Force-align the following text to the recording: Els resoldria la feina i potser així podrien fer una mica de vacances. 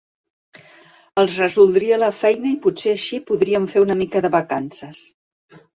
Els 1.23 1.35
resoldria 1.43 2.01
la 2.05 2.09
feina 2.23 2.51
i 2.55 2.57
potser 2.67 2.97
així 2.97 3.23
podrien 3.31 3.73
fer 3.77 3.87
una 3.89 4.01
mica 4.05 4.27
de 4.27 4.37
vacances. 4.41 5.09